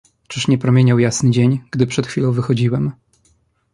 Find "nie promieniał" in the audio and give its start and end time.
0.47-0.99